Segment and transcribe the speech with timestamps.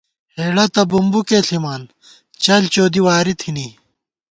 [0.37, 1.73] ہېڑہ تہ بُومبُوکے ݪِما،
[2.43, 3.67] چل چودی واری تھنی